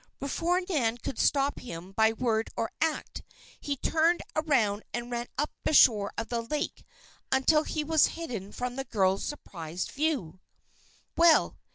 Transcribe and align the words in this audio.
Before 0.19 0.59
Nan 0.67 0.97
could 0.97 1.19
stop 1.19 1.59
him 1.59 1.91
by 1.91 2.11
word 2.13 2.49
or 2.57 2.71
act, 2.81 3.21
he 3.59 3.77
turned 3.77 4.21
around 4.35 4.81
and 4.95 5.11
ran 5.11 5.27
up 5.37 5.51
the 5.63 5.73
shore 5.75 6.11
of 6.17 6.29
the 6.29 6.41
lake 6.41 6.83
until 7.31 7.61
he 7.61 7.83
was 7.83 8.07
hidden 8.17 8.51
from 8.51 8.77
the 8.77 8.83
girl's 8.83 9.23
surprised 9.23 9.91
view. 9.91 10.39
"Well! 11.15 11.59